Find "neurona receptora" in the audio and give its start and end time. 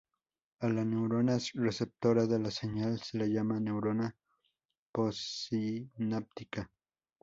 0.91-2.25